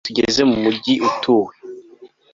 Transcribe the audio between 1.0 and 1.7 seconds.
utuwe